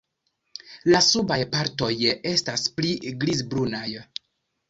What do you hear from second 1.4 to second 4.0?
partoj estas pli grizbrunaj.